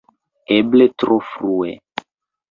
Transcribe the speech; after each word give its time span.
Eble 0.53 0.87
tro 1.03 1.17
frue! 1.33 1.69